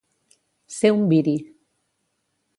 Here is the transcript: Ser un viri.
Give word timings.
Ser 0.77 0.91
un 0.95 1.05
viri. 1.13 1.37